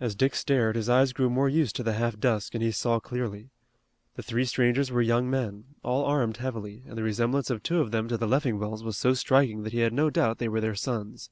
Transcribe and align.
As 0.00 0.16
Dick 0.16 0.34
stared 0.34 0.74
his 0.74 0.88
eyes 0.88 1.12
grew 1.12 1.30
more 1.30 1.48
used 1.48 1.76
to 1.76 1.84
the 1.84 1.92
half 1.92 2.18
dusk 2.18 2.54
and 2.56 2.60
he 2.64 2.72
saw 2.72 2.98
clearly. 2.98 3.50
The 4.16 4.22
three 4.24 4.44
strangers 4.46 4.90
were 4.90 5.00
young 5.00 5.30
men, 5.30 5.76
all 5.84 6.04
armed 6.04 6.38
heavily, 6.38 6.82
and 6.88 6.98
the 6.98 7.04
resemblance 7.04 7.50
of 7.50 7.62
two 7.62 7.80
of 7.80 7.92
them 7.92 8.08
to 8.08 8.16
the 8.16 8.26
Leffingwells 8.26 8.82
was 8.82 8.98
so 8.98 9.14
striking 9.14 9.62
that 9.62 9.72
he 9.72 9.78
had 9.78 9.92
no 9.92 10.10
doubt 10.10 10.38
they 10.38 10.48
were 10.48 10.60
their 10.60 10.74
sons. 10.74 11.30